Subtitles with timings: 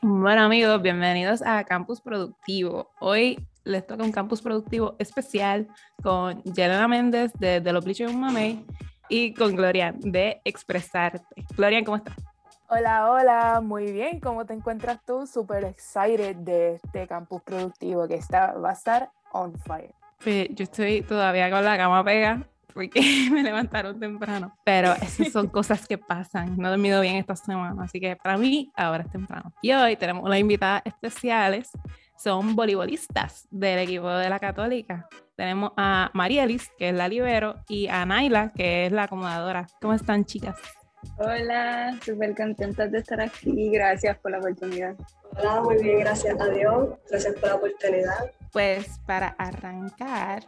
[0.00, 2.92] Bueno amigos, bienvenidos a Campus Productivo.
[3.00, 5.66] Hoy les toca un Campus Productivo especial
[6.04, 8.64] con Yelena Méndez de, de Los Bleachers Un Mamey
[9.08, 11.44] y con Glorian de Expresarte.
[11.56, 12.14] Glorian, ¿cómo estás?
[12.68, 14.20] Hola, hola, muy bien.
[14.20, 15.26] ¿Cómo te encuentras tú?
[15.26, 19.96] Súper excited de este Campus Productivo que está, va a estar on fire.
[20.22, 22.46] Pues yo estoy todavía con la cama pega
[22.78, 23.00] porque
[23.32, 24.56] me levantaron temprano.
[24.64, 26.56] Pero esas son cosas que pasan.
[26.56, 29.52] No he dormido bien esta semana, así que para mí ahora es temprano.
[29.62, 31.70] Y hoy tenemos una invitada especiales.
[32.16, 35.08] Son voleibolistas del equipo de la Católica.
[35.34, 39.66] Tenemos a Marielis, que es la libero, y a Naila, que es la acomodadora.
[39.80, 40.56] ¿Cómo están, chicas?
[41.18, 43.70] Hola, súper contentas de estar aquí.
[43.70, 44.94] Gracias por la oportunidad.
[45.36, 46.90] Hola, muy bien, gracias a Dios.
[47.10, 48.30] Gracias por la oportunidad.
[48.52, 50.44] Pues para arrancar,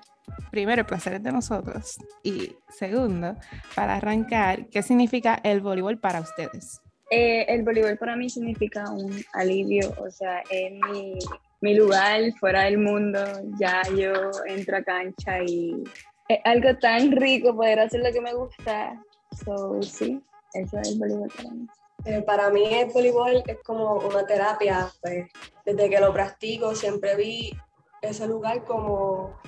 [0.51, 1.99] primero, el placer es de nosotros.
[2.23, 3.37] Y segundo,
[3.75, 6.81] para arrancar, ¿qué significa el voleibol para ustedes?
[7.11, 11.19] Eh, el voleibol para mí significa un alivio, o sea, es mi,
[11.61, 13.19] mi lugar fuera del mundo.
[13.59, 14.13] Ya yo
[14.47, 15.83] entro a cancha y
[16.29, 19.03] es algo tan rico poder hacer lo que me gusta.
[19.45, 20.21] So, sí,
[20.55, 21.67] eso es el voleibol para mí.
[22.07, 25.29] Eh, para mí el voleibol es como una terapia, pues
[25.67, 27.53] desde que lo practico siempre vi
[28.01, 29.39] ese lugar como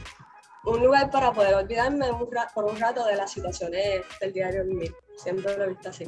[0.65, 4.95] un lugar para poder olvidarme un por un rato de las situaciones del diario vivir.
[5.17, 6.05] Siempre lo he visto así.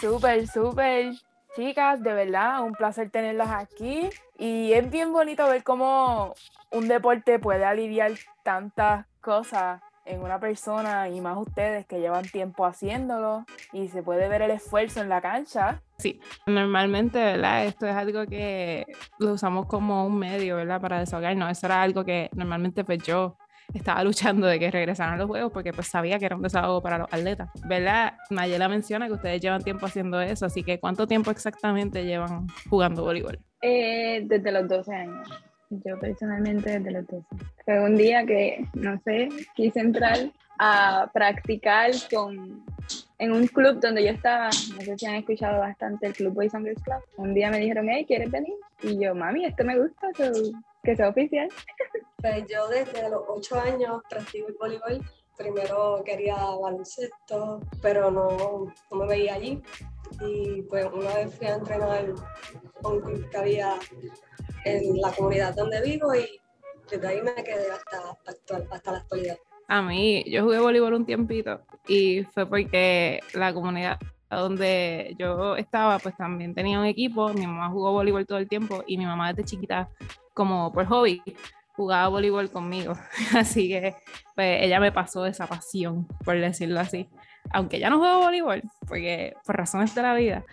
[0.00, 1.12] Súper, súper.
[1.54, 4.08] Chicas, de verdad, un placer tenerlas aquí.
[4.38, 6.34] Y es bien bonito ver cómo
[6.70, 12.66] un deporte puede aliviar tantas cosas en una persona y más ustedes que llevan tiempo
[12.66, 15.80] haciéndolo y se puede ver el esfuerzo en la cancha.
[15.98, 17.66] Sí, normalmente, ¿verdad?
[17.66, 18.84] Esto es algo que
[19.18, 20.80] lo usamos como un medio, ¿verdad?
[20.80, 21.50] Para desahogarnos.
[21.50, 23.36] Eso era algo que normalmente pues yo
[23.74, 26.98] estaba luchando de que regresaran los juegos porque pues sabía que era un desahogo para
[26.98, 28.14] los atletas, ¿verdad?
[28.30, 33.02] Nayela menciona que ustedes llevan tiempo haciendo eso, así que ¿cuánto tiempo exactamente llevan jugando
[33.02, 33.38] voleibol?
[33.60, 35.28] Eh, desde los 12 años.
[35.70, 37.24] Yo personalmente desde los 12.
[37.64, 40.18] Fue un día que, no sé, quise entrar
[40.58, 42.62] a practicar con,
[43.18, 46.54] en un club donde yo estaba, no sé si han escuchado bastante el Club Boys
[46.54, 47.02] and Girls Club.
[47.16, 48.54] Un día me dijeron, hey, ¿quieres venir?
[48.82, 50.08] Y yo, mami, esto me gusta,
[50.82, 51.48] que sea oficial.
[52.18, 55.00] Pues yo desde los 8 años practico el voleibol.
[55.36, 59.62] Primero quería baloncesto, pero no, no me veía allí.
[60.20, 62.12] Y pues una vez fui a entrenar
[62.84, 63.74] a un club que había
[64.64, 66.40] en la comunidad donde vivo y
[66.90, 68.18] desde ahí me quedé hasta,
[68.70, 69.38] hasta la actualidad.
[69.68, 73.98] A mí, yo jugué voleibol un tiempito y fue porque la comunidad
[74.28, 78.82] donde yo estaba, pues también tenía un equipo, mi mamá jugó voleibol todo el tiempo
[78.86, 79.88] y mi mamá desde chiquita,
[80.34, 81.22] como por hobby,
[81.72, 82.94] jugaba voleibol conmigo.
[83.36, 83.94] Así que
[84.34, 87.08] pues, ella me pasó esa pasión, por decirlo así.
[87.50, 90.44] Aunque ya no juego voleibol, porque por razones de la vida,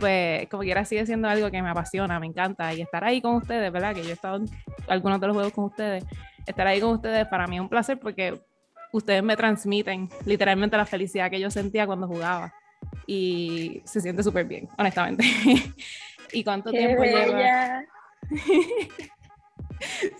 [0.00, 2.72] pues como quiera sigue siendo algo que me apasiona, me encanta.
[2.72, 3.94] Y estar ahí con ustedes, ¿verdad?
[3.94, 4.46] Que yo he estado en
[4.88, 6.04] algunos de los juegos con ustedes.
[6.46, 8.40] Estar ahí con ustedes para mí es un placer porque
[8.92, 12.54] ustedes me transmiten literalmente la felicidad que yo sentía cuando jugaba.
[13.06, 15.24] Y se siente súper bien, honestamente.
[16.32, 17.84] ¿Y cuánto tiempo lleva?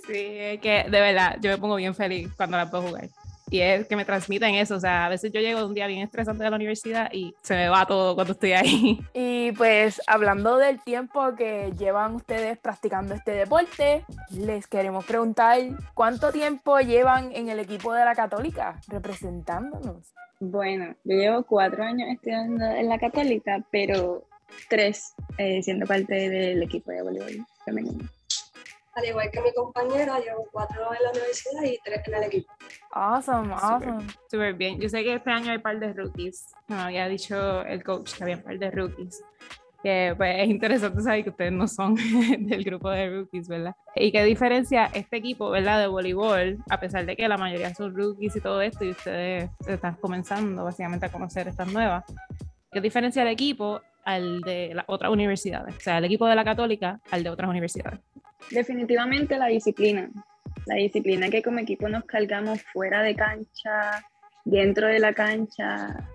[0.06, 3.08] sí, es que de verdad yo me pongo bien feliz cuando la puedo jugar
[3.50, 4.76] y es que me transmiten eso.
[4.76, 7.54] O sea, a veces yo llego un día bien estresante de la universidad y se
[7.54, 9.00] me va todo cuando estoy ahí.
[9.14, 15.58] Y pues hablando del tiempo que llevan ustedes practicando este deporte, les queremos preguntar
[15.94, 20.12] cuánto tiempo llevan en el equipo de la Católica representándonos.
[20.40, 24.24] Bueno, yo llevo cuatro años estudiando en la Católica, pero
[24.68, 28.08] tres eh, siendo parte del equipo de voleibol femenino
[28.98, 32.52] al igual que mi compañera, llevo cuatro en la universidad y tres en el equipo.
[32.90, 34.06] Awesome, awesome.
[34.30, 34.80] Súper bien.
[34.80, 36.46] Yo sé que este año hay un par de rookies.
[36.66, 39.22] Me había dicho el coach que había un par de rookies.
[39.82, 41.94] Que pues, es interesante saber que ustedes no son
[42.40, 43.76] del grupo de rookies, ¿verdad?
[43.94, 45.78] Y qué diferencia este equipo, ¿verdad?
[45.80, 49.50] De voleibol, a pesar de que la mayoría son rookies y todo esto, y ustedes
[49.68, 52.04] están comenzando básicamente a conocer estas nuevas.
[52.72, 55.76] ¿Qué diferencia el equipo al de las otras universidades?
[55.76, 58.00] O sea, el equipo de la Católica al de otras universidades.
[58.50, 60.10] Definitivamente la disciplina.
[60.66, 64.04] La disciplina que como equipo nos cargamos fuera de cancha,
[64.44, 66.08] dentro de la cancha,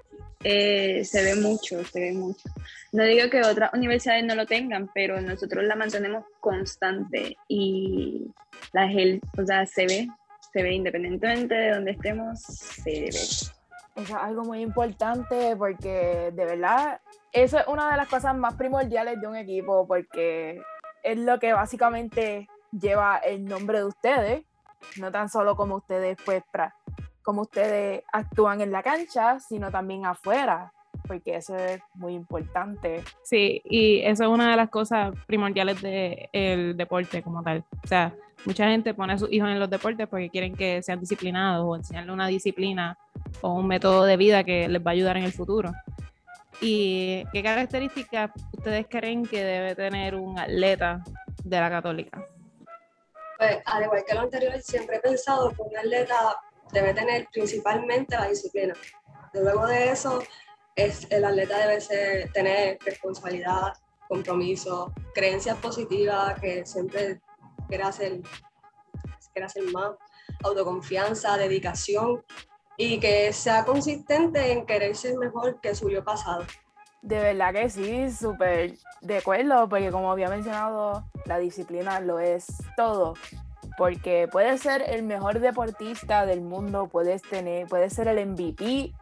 [0.44, 2.50] eh, se ve mucho, se ve mucho.
[2.92, 8.28] No digo que otras universidades no lo tengan, pero nosotros la mantenemos constante y
[8.72, 10.07] la gel, o sea, se ve,
[10.51, 13.10] se ve independientemente de donde estemos, se ve.
[13.10, 13.54] Eso
[13.96, 17.00] es algo muy importante porque de verdad
[17.33, 20.62] eso es una de las cosas más primordiales de un equipo porque
[21.03, 24.44] es lo que básicamente lleva el nombre de ustedes,
[24.97, 26.44] no tan solo como ustedes pues
[27.24, 30.71] como ustedes actúan en la cancha, sino también afuera.
[31.07, 33.03] porque eso es muy importante.
[33.24, 37.65] Sí, y eso es una de las cosas primordiales del deporte como tal.
[37.83, 38.13] O sea,
[38.45, 41.75] mucha gente pone a sus hijos en los deportes porque quieren que sean disciplinados o
[41.75, 42.97] enseñarle una disciplina
[43.41, 45.71] o un método de vida que les va a ayudar en el futuro.
[46.65, 51.04] ¿Y qué características ustedes creen que debe tener un atleta
[51.44, 52.25] de la católica?
[53.38, 56.38] Pues, al igual que lo anterior, siempre he pensado que un atleta
[56.71, 58.74] debe tener principalmente la disciplina.
[59.33, 60.24] Luego de eso,
[60.77, 63.74] es, el atleta debe tener responsabilidad,
[64.07, 67.19] compromiso, creencias positivas, que siempre
[67.68, 68.21] quiera hacer,
[69.33, 69.92] quiera hacer más,
[70.44, 72.24] autoconfianza, dedicación
[72.78, 76.44] y que sea consistente en querer ser mejor que su yo pasado.
[77.02, 82.46] De verdad que sí, súper de acuerdo, porque como había mencionado, la disciplina lo es
[82.78, 83.16] todo.
[83.78, 88.94] Porque puedes ser el mejor deportista del mundo, puedes tener, puedes ser el MVP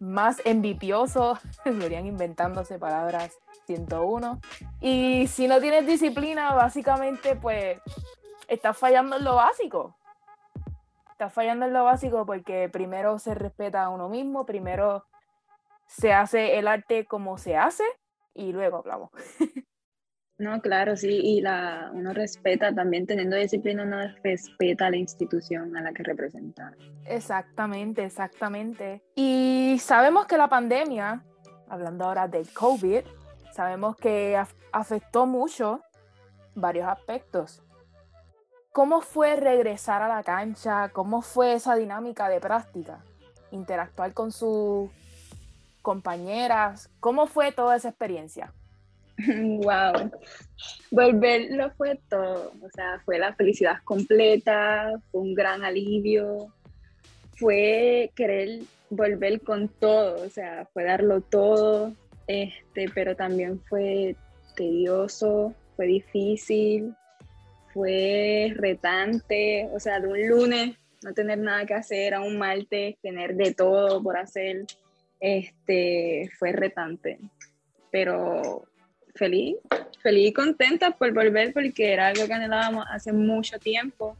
[0.00, 4.40] más envipioso, estarían inventándose palabras 101.
[4.80, 7.78] Y si no tienes disciplina, básicamente, pues
[8.48, 9.95] estás fallando en lo básico.
[11.16, 15.06] Estás fallando en lo básico porque primero se respeta a uno mismo, primero
[15.86, 17.84] se hace el arte como se hace
[18.34, 19.10] y luego hablamos.
[20.38, 25.74] No, claro, sí, y la, uno respeta también teniendo disciplina, uno respeta a la institución
[25.78, 26.74] a la que representa.
[27.06, 29.02] Exactamente, exactamente.
[29.14, 31.24] Y sabemos que la pandemia,
[31.70, 33.00] hablando ahora del COVID,
[33.50, 34.38] sabemos que
[34.72, 35.80] afectó mucho
[36.54, 37.62] varios aspectos.
[38.76, 40.90] ¿Cómo fue regresar a la cancha?
[40.90, 43.02] ¿Cómo fue esa dinámica de práctica?
[43.50, 44.90] Interactuar con sus
[45.80, 46.90] compañeras.
[47.00, 48.52] ¿Cómo fue toda esa experiencia?
[49.64, 50.10] Wow.
[50.90, 52.52] Volverlo fue todo.
[52.60, 56.52] O sea, fue la felicidad completa, fue un gran alivio,
[57.38, 61.94] fue querer volver con todo, o sea, fue darlo todo,
[62.26, 64.16] este, pero también fue
[64.54, 66.94] tedioso, fue difícil,
[67.76, 72.96] fue retante, o sea, de un lunes no tener nada que hacer a un martes,
[73.02, 74.64] tener de todo por hacer,
[75.20, 77.18] este, fue retante.
[77.90, 78.64] Pero
[79.14, 79.56] feliz,
[80.02, 84.16] feliz y contenta por volver porque era algo que anhelábamos hace mucho tiempo.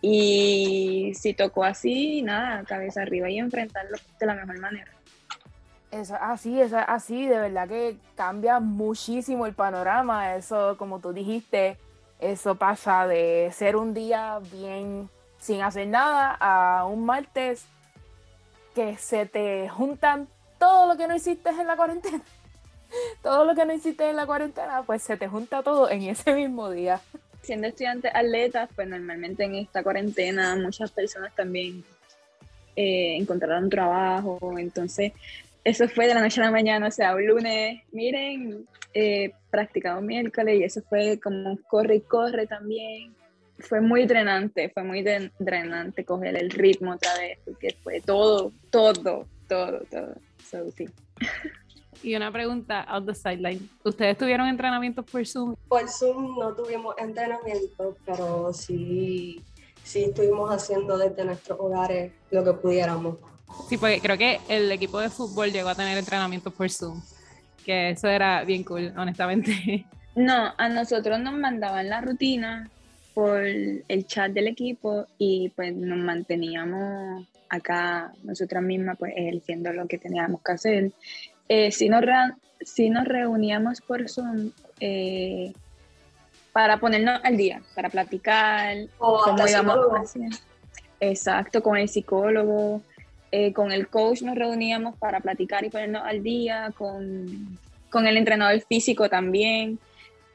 [0.00, 4.90] Y si tocó así, nada, cabeza arriba y enfrentarlo de la mejor manera.
[5.90, 10.34] Es así, es así, de verdad que cambia muchísimo el panorama.
[10.34, 11.76] Eso, como tú dijiste,
[12.20, 15.08] eso pasa de ser un día bien
[15.38, 17.64] sin hacer nada a un martes
[18.74, 20.28] que se te juntan
[20.58, 22.22] todo lo que no hiciste en la cuarentena
[23.22, 26.34] todo lo que no hiciste en la cuarentena, pues se te junta todo en ese
[26.34, 27.00] mismo día.
[27.42, 31.84] Siendo estudiante atletas, pues normalmente en esta cuarentena muchas personas también
[32.74, 35.12] eh, encontraron trabajo, entonces
[35.66, 40.00] eso fue de la noche a la mañana, o sea, un lunes, miren, eh, practicado
[40.00, 43.12] miércoles y eso fue como corre y corre también.
[43.58, 49.26] Fue muy drenante, fue muy drenante coger el ritmo otra vez, porque fue todo, todo,
[49.48, 50.14] todo, todo.
[50.48, 50.86] So, sí.
[52.00, 53.68] Y una pregunta out the sideline.
[53.82, 55.56] ¿Ustedes tuvieron entrenamientos por Zoom?
[55.66, 59.42] Por Zoom no tuvimos entrenamiento, pero sí,
[59.82, 63.16] sí estuvimos haciendo desde nuestros hogares lo que pudiéramos.
[63.68, 67.00] Sí, porque creo que el equipo de fútbol llegó a tener entrenamientos por Zoom,
[67.64, 69.84] que eso era bien cool, honestamente.
[70.16, 72.70] No, a nosotros nos mandaban la rutina
[73.12, 79.86] por el chat del equipo y pues nos manteníamos acá nosotras mismas pues ejerciendo lo
[79.86, 80.92] que teníamos que hacer.
[81.48, 82.02] Eh, si, nos
[82.60, 85.52] si nos reuníamos por Zoom eh,
[86.52, 89.76] para ponernos al día, para platicar, o cómo íbamos
[90.98, 92.80] Exacto, con el psicólogo,
[93.30, 97.58] eh, con el coach nos reuníamos para platicar y ponernos al día, con,
[97.90, 99.78] con el entrenador físico también.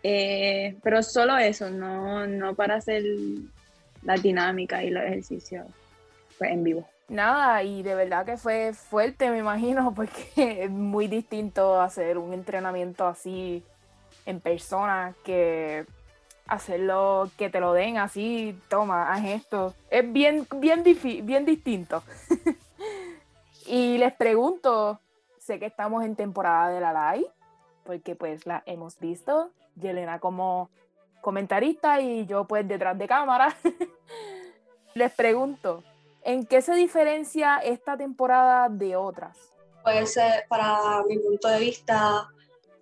[0.01, 3.03] pero solo eso, no, no para hacer
[4.03, 5.65] la dinámica y los ejercicios
[6.38, 11.07] pues, en vivo nada, y de verdad que fue fuerte, me imagino, porque es muy
[11.07, 13.63] distinto hacer un entrenamiento así
[14.25, 15.86] en persona que
[16.48, 19.74] hacerlo, que te lo den así, toma, haz esto.
[19.89, 20.83] Es bien, bien,
[21.24, 22.03] bien distinto.
[23.71, 24.99] y les pregunto,
[25.39, 27.27] sé que estamos en temporada de la live,
[27.83, 30.69] porque pues la hemos visto, Yelena como
[31.21, 33.55] comentarista y yo pues detrás de cámara.
[34.93, 35.83] les pregunto,
[36.23, 39.37] ¿En qué se diferencia esta temporada de otras?
[39.83, 40.15] Pues
[40.47, 42.27] para mi punto de vista,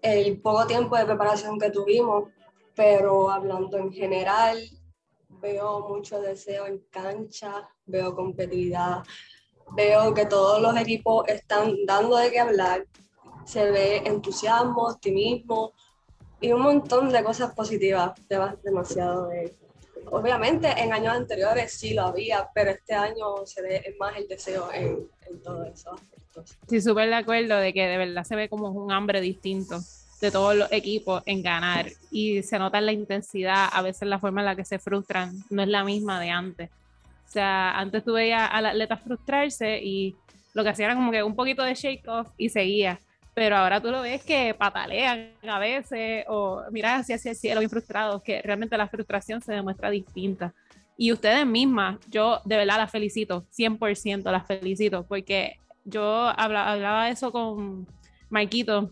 [0.01, 2.29] el poco tiempo de preparación que tuvimos,
[2.75, 4.59] pero hablando en general,
[5.29, 9.03] veo mucho deseo en cancha, veo competitividad,
[9.75, 12.85] veo que todos los equipos están dando de qué hablar
[13.45, 15.73] se ve entusiasmo, optimismo
[16.39, 18.11] y un montón de cosas positivas,
[18.63, 19.29] demasiado.
[20.11, 24.69] obviamente en años anteriores sí lo había, pero este año se ve más el deseo
[24.71, 26.57] en, en todos esos aspectos.
[26.67, 29.79] Sí, súper de acuerdo de que de verdad se ve como un hambre distinto
[30.21, 34.41] de todos los equipos en ganar y se nota la intensidad, a veces la forma
[34.41, 36.69] en la que se frustran no es la misma de antes.
[37.29, 40.15] O sea, antes tú veías al atleta frustrarse y
[40.55, 42.99] lo que hacía era como que un poquito de shake off y seguía.
[43.35, 47.59] Pero ahora tú lo ves que patalean a veces o mira hacia, hacia el cielo
[47.59, 50.55] bien frustrados, que realmente la frustración se demuestra distinta.
[50.97, 57.09] Y ustedes mismas, yo de verdad las felicito, 100% las felicito, porque yo hablaba, hablaba
[57.09, 57.87] eso con
[58.31, 58.89] Marquito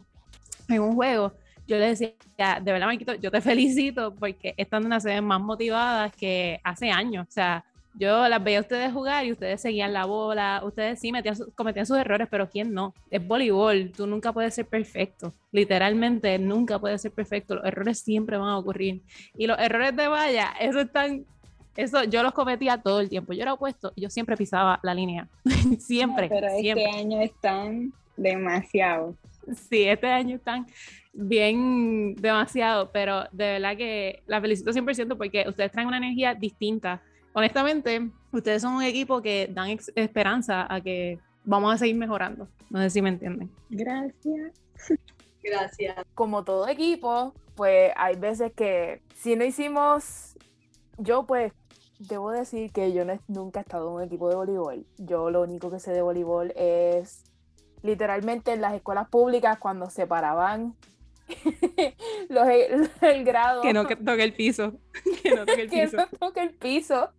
[0.69, 1.33] en un juego,
[1.67, 6.15] yo le decía, de verdad, Marquito, yo te felicito porque están en se más motivadas
[6.15, 7.27] que hace años.
[7.27, 7.65] O sea,
[7.97, 11.85] yo las veía a ustedes jugar y ustedes seguían la bola, ustedes sí metían, cometían
[11.85, 12.93] sus errores, pero ¿quién no?
[13.09, 15.33] Es voleibol, tú nunca puedes ser perfecto.
[15.51, 17.55] Literalmente, nunca puedes ser perfecto.
[17.55, 19.01] Los errores siempre van a ocurrir.
[19.35, 21.25] Y los errores de valla, eso están
[21.75, 23.33] eso yo los cometía todo el tiempo.
[23.33, 25.27] Yo era opuesto, yo siempre pisaba la línea.
[25.79, 26.27] siempre.
[26.27, 29.15] pero este año están demasiado
[29.55, 30.65] sí, este año están
[31.13, 37.01] bien demasiado, pero de verdad que la felicito 100% porque ustedes traen una energía distinta.
[37.37, 42.47] Honestamente, ustedes son un equipo que dan esperanza a que vamos a seguir mejorando.
[42.71, 43.51] No sé si me entienden.
[43.69, 44.53] Gracias.
[45.43, 45.97] Gracias.
[46.15, 50.35] Como todo equipo, pues hay veces que si no hicimos,
[50.97, 51.53] yo pues
[51.99, 54.87] debo decir que yo no, nunca he estado en un equipo de voleibol.
[54.97, 57.23] Yo lo único que sé de voleibol es
[57.83, 60.75] literalmente en las escuelas públicas cuando separaban
[62.29, 62.47] los,
[63.01, 63.61] el, grado.
[63.61, 64.73] Que no toque el piso.
[65.21, 65.97] Que no toque el piso.
[65.97, 67.11] no toque el piso.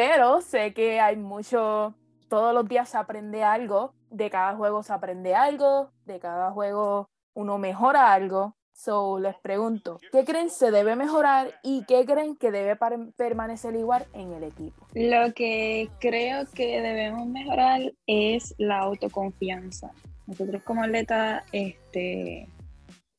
[0.00, 1.94] Pero sé que hay mucho,
[2.30, 7.10] todos los días se aprende algo, de cada juego se aprende algo, de cada juego
[7.34, 8.56] uno mejora algo.
[8.72, 12.78] So, les pregunto, ¿qué creen se debe mejorar y qué creen que debe
[13.14, 14.86] permanecer igual en el equipo?
[14.94, 19.90] Lo que creo que debemos mejorar es la autoconfianza.
[20.26, 22.48] Nosotros como atletas este,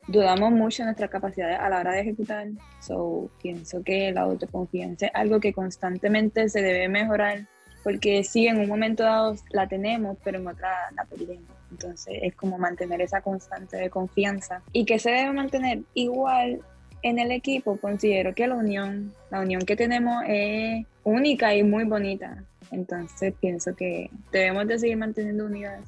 [0.07, 2.47] dudamos mucho de nuestras capacidades a la hora de ejecutar.
[2.79, 7.45] So, pienso que la autoconfianza es algo que constantemente se debe mejorar
[7.83, 11.49] porque sí, en un momento dado la tenemos, pero en otra la perdemos.
[11.71, 14.61] Entonces es como mantener esa constante de confianza.
[14.71, 15.81] ¿Y que se debe mantener?
[15.93, 16.59] Igual
[17.01, 21.85] en el equipo considero que la unión, la unión que tenemos es única y muy
[21.85, 22.43] bonita.
[22.71, 25.81] Entonces pienso que debemos de seguir manteniendo unidas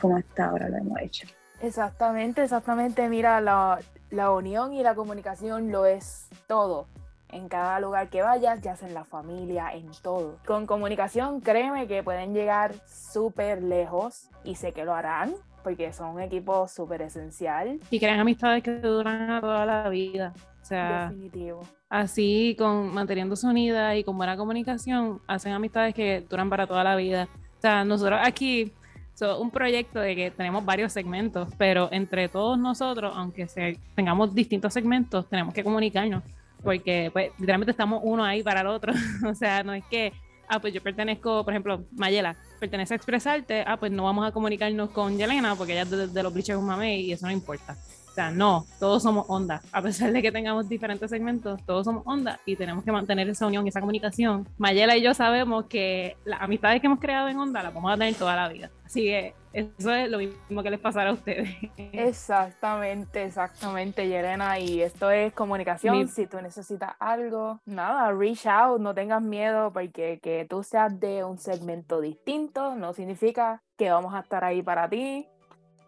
[0.00, 1.26] como hasta ahora lo hemos hecho.
[1.62, 3.08] Exactamente, exactamente.
[3.08, 3.78] Mira, la,
[4.10, 6.86] la unión y la comunicación lo es todo
[7.30, 10.38] en cada lugar que vayas, ya sea en la familia, en todo.
[10.46, 16.08] Con comunicación, créeme que pueden llegar súper lejos y sé que lo harán porque son
[16.16, 17.78] un equipo súper esencial.
[17.90, 20.34] Y crean amistades que duran toda la vida.
[20.60, 21.60] O sea, Definitivo.
[21.88, 26.84] así con manteniendo su unidad y con buena comunicación, hacen amistades que duran para toda
[26.84, 27.28] la vida.
[27.58, 28.72] O sea, nosotros aquí
[29.14, 33.46] es un proyecto de que tenemos varios segmentos, pero entre todos nosotros, aunque
[33.94, 36.22] tengamos distintos segmentos, tenemos que comunicarnos
[36.62, 38.92] porque pues literalmente estamos uno ahí para el otro.
[39.28, 40.12] o sea, no es que,
[40.48, 44.32] ah, pues yo pertenezco, por ejemplo, Mayela, pertenece a Expresarte, ah, pues no vamos a
[44.32, 47.76] comunicarnos con Yelena porque ella es de, los Bleachers un Mame y eso no importa.
[48.12, 49.62] O sea, no, todos somos onda.
[49.72, 53.46] A pesar de que tengamos diferentes segmentos, todos somos onda y tenemos que mantener esa
[53.46, 54.46] unión y esa comunicación.
[54.58, 57.96] Mayela y yo sabemos que las amistades que hemos creado en onda las vamos a
[57.96, 58.70] tener toda la vida.
[58.84, 61.48] Así que eso es lo mismo que les pasará a ustedes.
[61.78, 64.58] Exactamente, exactamente, Yerena.
[64.58, 66.06] Y esto es comunicación.
[66.08, 71.24] Si tú necesitas algo, nada, reach out, no tengas miedo, porque que tú seas de
[71.24, 75.26] un segmento distinto no significa que vamos a estar ahí para ti.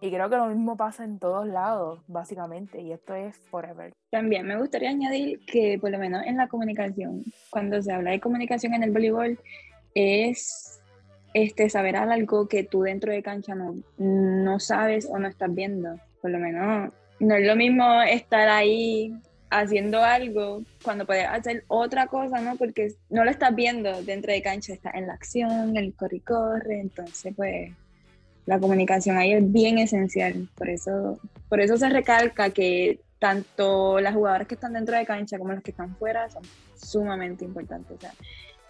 [0.04, 3.90] Y creo que lo mismo pasa en todos lados, básicamente, y esto es forever.
[4.10, 8.20] También me gustaría añadir que, por lo menos en la comunicación, cuando se habla de
[8.20, 9.38] comunicación en el voleibol,
[9.94, 10.78] es
[11.32, 15.98] este, saber algo que tú dentro de cancha no, no sabes o no estás viendo.
[16.20, 19.10] Por lo menos no es lo mismo estar ahí
[19.48, 22.56] haciendo algo cuando puedes hacer otra cosa, ¿no?
[22.56, 26.20] Porque no lo estás viendo dentro de cancha, está en la acción, el corre y
[26.20, 27.72] corre, entonces pues
[28.46, 34.14] la comunicación ahí es bien esencial, por eso, por eso se recalca que tanto las
[34.14, 36.42] jugadoras que están dentro de cancha como las que están fuera son
[36.76, 38.12] sumamente importantes, o sea,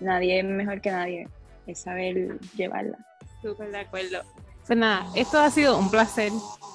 [0.01, 1.29] nadie es mejor que nadie
[1.67, 2.99] es saber llevarla.
[3.43, 4.23] Súper de acuerdo.
[4.67, 6.31] Pues nada, esto ha sido un placer,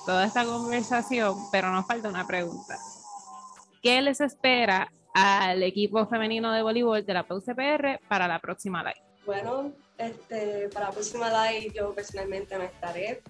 [0.05, 2.77] toda esta conversación, pero nos falta una pregunta.
[3.81, 9.08] ¿Qué les espera al equipo femenino de voleibol de la PUCPR para la próxima live?
[9.29, 13.21] Bueno, este, para la próxima live yo personalmente no estaré,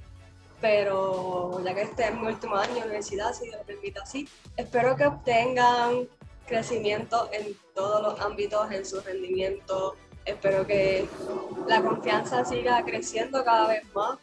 [0.62, 4.25] pero ya que este es mi último año de universidad, si Dios lo permite así,
[4.56, 6.08] espero que obtengan
[6.48, 9.98] crecimiento en todos los ámbitos, en su rendimiento.
[10.24, 11.06] Espero que
[11.68, 14.20] la confianza siga creciendo cada vez más.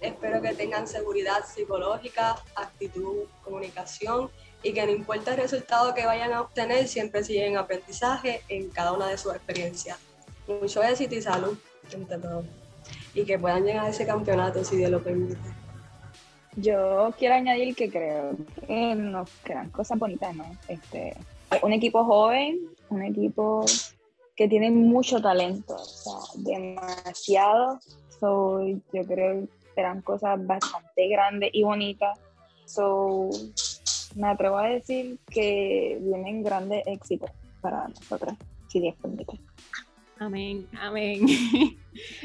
[0.00, 4.32] Espero que tengan seguridad psicológica, actitud, comunicación
[4.64, 8.90] y que no importa el resultado que vayan a obtener, siempre siguen aprendizaje en cada
[8.90, 10.09] una de sus experiencias.
[10.50, 11.56] Mucho éxito y salud,
[11.92, 12.44] entre todo.
[13.14, 15.38] Y que puedan llegar a ese campeonato si Dios lo permite.
[16.56, 20.44] Yo quiero añadir que creo que nos quedan cosas bonitas, ¿no?
[20.66, 21.16] Este,
[21.62, 23.64] un equipo joven, un equipo
[24.34, 27.78] que tiene mucho talento, o sea, demasiado.
[28.18, 32.18] So, yo creo que eran cosas bastante grandes y bonitas.
[32.64, 33.30] So,
[34.16, 37.30] me atrevo a decir que vienen grandes éxitos
[37.60, 38.36] para nosotras,
[38.68, 39.38] si Dios permite.
[40.20, 41.20] Amén, amén.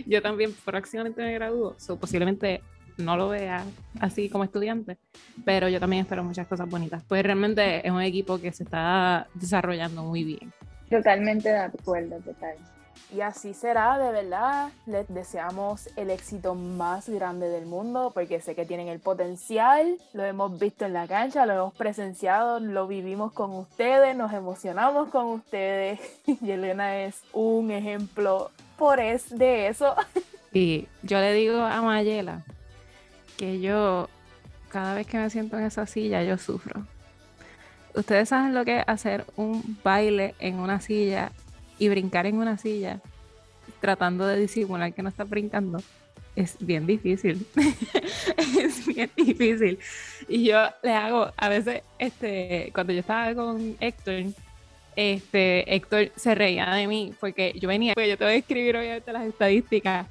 [0.05, 2.61] Yo también próximamente me gradúo, so, posiblemente
[2.97, 3.63] no lo vea
[4.01, 4.97] así como estudiante,
[5.45, 9.27] pero yo también espero muchas cosas bonitas, pues realmente es un equipo que se está
[9.33, 10.51] desarrollando muy bien.
[10.89, 12.55] Totalmente de acuerdo, total.
[13.13, 14.69] Y así será, de verdad.
[14.85, 19.97] Les deseamos el éxito más grande del mundo porque sé que tienen el potencial.
[20.13, 25.09] Lo hemos visto en la cancha, lo hemos presenciado, lo vivimos con ustedes, nos emocionamos
[25.09, 25.99] con ustedes.
[26.41, 29.95] Y Elena es un ejemplo por es de eso.
[30.53, 32.45] Y yo le digo a Mayela
[33.35, 34.07] que yo,
[34.69, 36.85] cada vez que me siento en esa silla, yo sufro.
[37.93, 41.33] Ustedes saben lo que es hacer un baile en una silla
[41.77, 43.01] y brincar en una silla
[43.79, 45.79] tratando de disimular que no está brincando.
[46.35, 47.45] Es bien difícil.
[48.59, 49.79] es bien difícil.
[50.27, 54.25] Y yo le hago, a veces, este, cuando yo estaba con Héctor,
[54.95, 58.75] este, Héctor se reía de mí porque yo venía, porque yo te voy a escribir
[58.77, 60.07] obviamente las estadísticas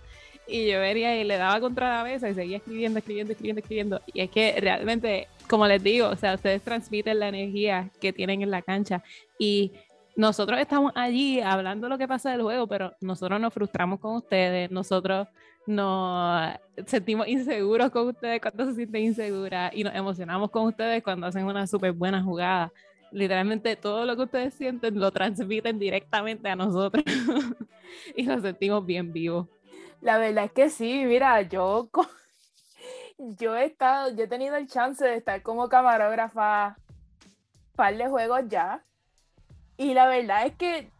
[0.46, 4.02] y yo venía y le daba contra la mesa y seguía escribiendo, escribiendo, escribiendo, escribiendo.
[4.12, 8.42] Y es que realmente, como les digo, o sea, ustedes transmiten la energía que tienen
[8.42, 9.02] en la cancha
[9.38, 9.72] y
[10.16, 14.70] nosotros estamos allí hablando lo que pasa del juego, pero nosotros nos frustramos con ustedes,
[14.70, 15.28] nosotros
[15.66, 16.54] nos
[16.86, 21.44] sentimos inseguros con ustedes cuando se sienten inseguras y nos emocionamos con ustedes cuando hacen
[21.44, 22.72] una súper buena jugada.
[23.10, 27.04] Literalmente todo lo que ustedes sienten lo transmiten directamente a nosotros
[28.16, 29.48] y nos sentimos bien vivos.
[30.00, 31.88] La verdad es que sí, mira, yo,
[33.18, 36.76] yo he estado, yo he tenido el chance de estar como camarógrafa
[37.74, 38.84] par de juegos ya.
[39.76, 40.90] Y la verdad es que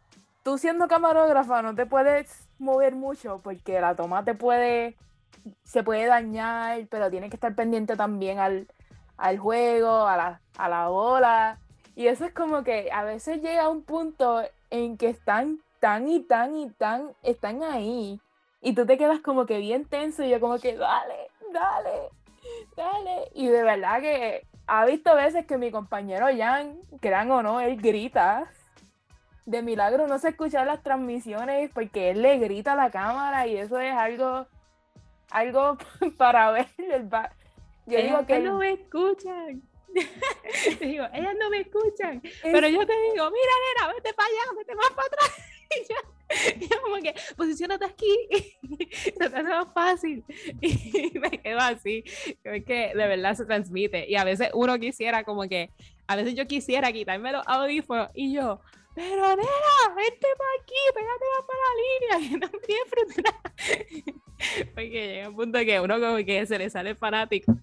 [0.42, 4.96] tú siendo camarógrafa no te puedes mover mucho porque la toma te puede,
[5.64, 8.68] se puede dañar, pero tienes que estar pendiente también al,
[9.16, 11.58] al juego, a la, a la bola.
[11.96, 16.20] Y eso es como que a veces llega un punto en que están tan y
[16.20, 18.20] tan y tan, están ahí
[18.64, 22.08] y tú te quedas como que bien tenso y yo como que, dale, dale,
[22.74, 23.30] dale.
[23.34, 27.76] Y de verdad que ha visto veces que mi compañero Jan, crean o no, él
[27.76, 28.50] grita.
[29.46, 33.56] De milagro no se escuchan las transmisiones porque él le grita a la cámara y
[33.56, 34.46] eso es algo,
[35.30, 35.76] algo
[36.18, 36.68] para ver.
[37.86, 39.62] Yo digo que no me escuchan.
[40.80, 42.20] digo, ellas no me escuchan.
[42.42, 45.53] Pero yo te digo, mira, nena, vete para allá, vete más para atrás.
[46.60, 48.16] Y yo, Y como que, posicionate aquí,
[48.90, 50.24] se te hace más fácil.
[50.60, 52.04] Y me quedo así.
[52.42, 54.08] Es que de verdad se transmite.
[54.08, 55.70] Y a veces uno quisiera como que,
[56.06, 58.60] a veces yo quisiera quitarme los audífonos y yo,
[58.94, 63.40] pero nena, vente para aquí, pégate más para la línea, que no tienes frustrada.
[64.74, 67.56] Porque llega un punto que uno como que se le sale fanático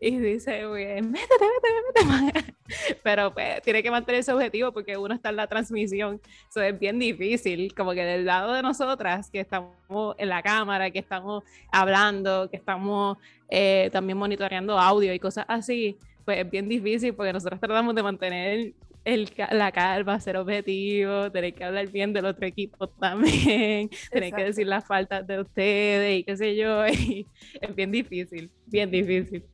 [0.00, 2.54] y dice, métete, métete, métete.
[3.02, 6.20] Pero pues, tiene que mantener ese objetivo porque uno está en la transmisión.
[6.48, 9.72] Eso es bien difícil, como que del lado de nosotras, que estamos
[10.18, 15.98] en la cámara, que estamos hablando, que estamos eh, también monitoreando audio y cosas así,
[16.24, 18.72] pues es bien difícil porque nosotros tratamos de mantener
[19.04, 24.44] el, la calma, ser objetivo, tener que hablar bien del otro equipo también, tener que
[24.44, 27.26] decir las faltas de ustedes y qué sé yo, y
[27.60, 29.44] es bien difícil, bien difícil.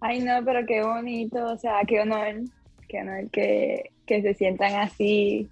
[0.00, 2.44] Ay, no, pero qué bonito, o sea, qué honor,
[2.88, 5.48] qué honor que, que se sientan así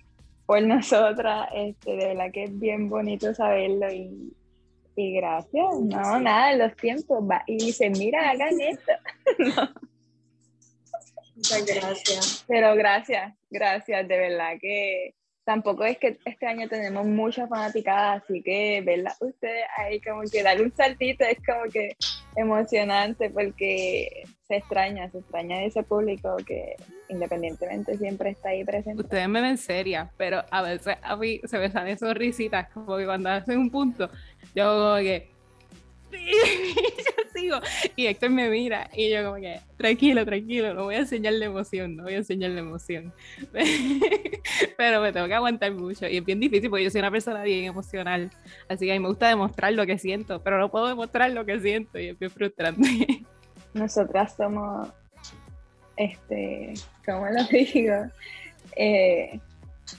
[0.47, 4.33] por nosotras, este, de verdad que es bien bonito saberlo y,
[4.94, 8.92] y gracias, no, nada, los tiempos, va, y dicen, mira, hagan esto.
[11.35, 12.44] Muchas gracias.
[12.47, 18.42] Pero gracias, gracias, de verdad que tampoco es que este año tenemos muchas fanaticadas, así
[18.42, 21.97] que verla ustedes ahí como que darle un saltito es como que
[22.37, 26.77] emocionante porque se extraña, se extraña ese público que
[27.09, 29.03] independientemente siempre está ahí presente.
[29.03, 33.05] Ustedes me ven seria, pero a veces a mí se me salen sonrisitas, como que
[33.05, 34.11] cuando hacen un punto,
[34.55, 35.34] yo como que...
[37.35, 37.59] sigo.
[37.96, 41.46] Y Héctor me mira y yo como que, tranquilo, tranquilo, no voy a enseñar la
[41.46, 43.12] emoción, no voy a enseñar la emoción.
[44.77, 47.42] Pero me tengo que aguantar mucho y es bien difícil porque yo soy una persona
[47.42, 48.31] bien emocional.
[48.68, 51.44] Así que a mí me gusta demostrar lo que siento, pero no puedo demostrar lo
[51.44, 52.83] que siento y es bien frustrante.
[53.74, 54.88] Nosotras somos,
[55.96, 56.74] este,
[57.05, 57.94] ¿cómo lo digo?
[58.77, 59.40] Eh,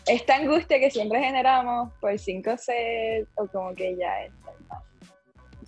[0.07, 4.31] esta angustia que siempre generamos por 5 sets o como que ya es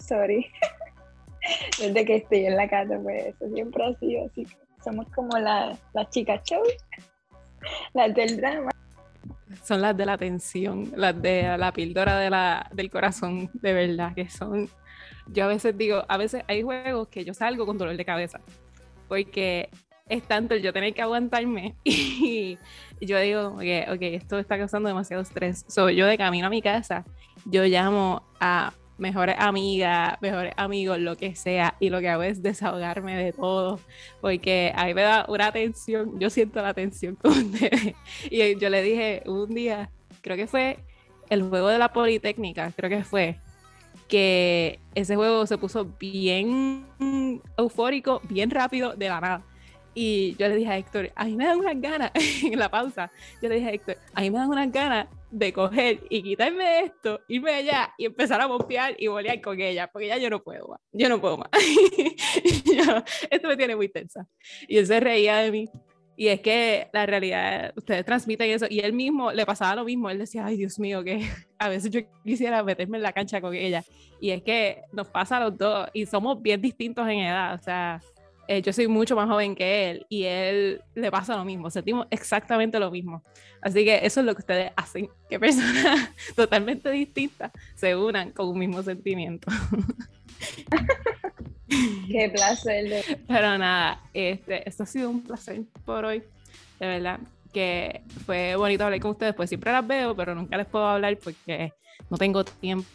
[0.08, 0.48] Sorry.
[1.80, 4.48] Desde que estoy en la casa, pues eso siempre ha sido así.
[4.84, 6.64] Somos como las la chicas show,
[7.94, 8.72] las del drama.
[9.64, 14.14] Son las de la tensión, las de la píldora de la, del corazón, de verdad,
[14.14, 14.70] que son...
[15.28, 18.40] Yo a veces digo, a veces hay juegos que yo salgo con dolor de cabeza,
[19.10, 19.70] porque
[20.08, 22.58] es tanto el yo tener que aguantarme y
[23.02, 25.66] yo digo, ok, ok, esto está causando demasiado estrés.
[25.68, 27.04] So, yo de camino a mi casa,
[27.46, 32.42] yo llamo a mejores amigas, mejores amigos, lo que sea, y lo que hago es
[32.42, 33.80] desahogarme de todo,
[34.22, 37.52] porque ahí me da una tensión, yo siento la tensión con.
[38.30, 39.90] Y yo le dije un día,
[40.22, 40.80] creo que fue
[41.30, 43.40] el juego de la Politécnica, creo que fue,
[44.08, 46.86] que ese juego se puso bien
[47.58, 49.44] eufórico, bien rápido, de la nada.
[50.00, 52.12] Y yo le dije a Héctor, a mí me dan unas ganas,
[52.44, 55.52] en la pausa, yo le dije a Héctor, a mí me dan unas ganas de
[55.52, 60.06] coger y quitarme esto, irme allá y empezar a bombear y volear con ella, porque
[60.06, 61.50] ya yo no puedo más, yo no puedo más.
[63.32, 64.28] esto me tiene muy tensa.
[64.68, 65.68] Y él se reía de mí.
[66.16, 70.12] Y es que la realidad, ustedes transmiten eso, y él mismo le pasaba lo mismo,
[70.12, 73.56] él decía, ay Dios mío, que a veces yo quisiera meterme en la cancha con
[73.56, 73.84] ella.
[74.22, 77.64] Y es que nos pasa a los dos, y somos bien distintos en edad, o
[77.64, 78.00] sea,
[78.48, 82.08] eh, yo soy mucho más joven que él y él le pasa lo mismo, sentimos
[82.10, 83.24] exactamente lo mismo.
[83.62, 88.48] Así que eso es lo que ustedes hacen, que personas totalmente distintas se unan con
[88.48, 89.52] un mismo sentimiento.
[91.68, 93.04] Qué placer.
[93.28, 96.24] Pero nada, este, esto ha sido un placer por hoy,
[96.80, 97.20] de verdad,
[97.52, 101.18] que fue bonito hablar con ustedes, pues siempre las veo, pero nunca les puedo hablar
[101.18, 101.74] porque
[102.10, 102.88] no tengo tiempo.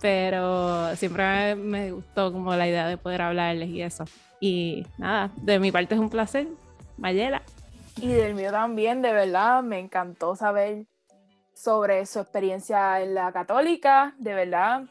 [0.00, 4.04] Pero siempre me gustó como la idea de poder hablarles y eso.
[4.40, 6.46] Y nada, de mi parte es un placer.
[6.98, 7.42] Mayela.
[7.96, 10.86] Y del mío también, de verdad, me encantó saber
[11.54, 14.82] sobre su experiencia en la católica, de verdad.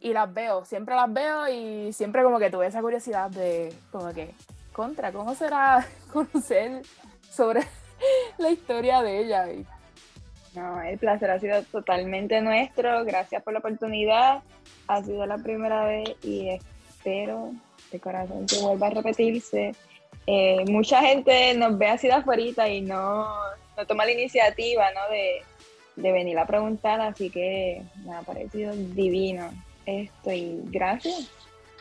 [0.00, 4.12] Y las veo, siempre las veo y siempre como que tuve esa curiosidad de, como
[4.12, 4.32] que,
[4.72, 6.82] contra, ¿cómo será conocer
[7.28, 7.66] sobre
[8.38, 9.46] la historia de ella?
[10.54, 14.42] No, el placer ha sido totalmente nuestro, gracias por la oportunidad,
[14.86, 16.48] ha sido la primera vez y
[16.88, 17.52] espero
[17.92, 19.72] de corazón que vuelva a repetirse.
[20.26, 23.26] Eh, mucha gente nos ve así de afuera y no,
[23.76, 25.12] no toma la iniciativa ¿no?
[25.12, 25.42] de,
[25.96, 29.50] de, venir a preguntar, así que me ha parecido divino
[29.86, 31.30] esto y gracias.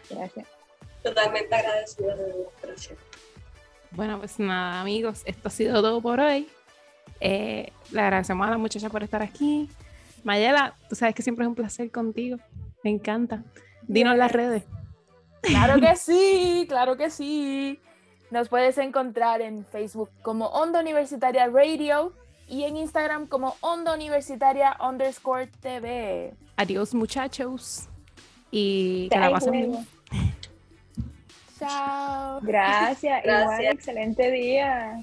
[0.10, 0.48] Gracias.
[1.04, 2.34] Totalmente agradecida de.
[3.92, 6.48] Bueno, pues nada, amigos, esto ha sido todo por hoy.
[7.20, 9.70] Eh, le agradecemos a la muchacha por estar aquí.
[10.24, 12.38] Mayela, tú sabes que siempre es un placer contigo.
[12.84, 13.44] Me encanta.
[13.88, 14.64] Dinos las redes.
[15.42, 17.80] Claro que sí, claro que sí.
[18.30, 22.14] Nos puedes encontrar en Facebook como Onda Universitaria Radio
[22.48, 26.34] y en Instagram como Onda Universitaria underscore TV.
[26.58, 27.88] Adiós muchachos
[28.52, 29.88] y que la pasen bien.
[31.60, 32.40] Chao.
[32.42, 33.60] Gracias, Gracias.
[33.60, 35.02] Igual, excelente día.